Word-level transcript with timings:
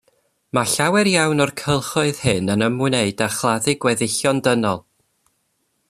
Mae 0.57 0.69
llawer 0.75 1.09
iawn 1.11 1.43
o'r 1.45 1.51
cylchoedd 1.63 2.21
hyn 2.29 2.49
yn 2.55 2.67
ymwneud 2.69 3.23
â 3.27 3.29
chladdu 3.37 3.77
gweddillion 3.85 4.43
dynol. 4.49 4.83